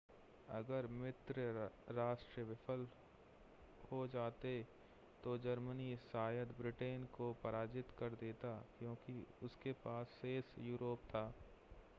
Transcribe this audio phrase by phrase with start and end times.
[0.49, 1.41] अगर मित्र
[1.91, 2.87] राष्ट्र विफल
[3.91, 4.53] हो जाते
[5.23, 11.25] तो जर्मनी शायद ब्रिटेन को पराजित कर देता क्योंकि उसके पास शेष यूरोप था